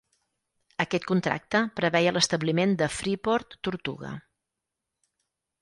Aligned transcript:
Aquest 0.83 1.05
contracte 1.11 1.61
preveia 1.81 2.15
l'establiment 2.17 2.75
de 2.81 2.89
Freeport 2.97 3.55
Tortuga. 3.69 4.15